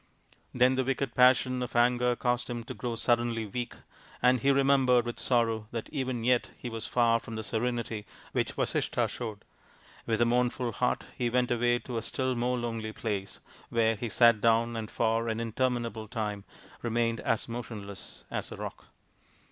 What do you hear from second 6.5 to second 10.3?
he was far from the serenity which Vasishtha showed. With a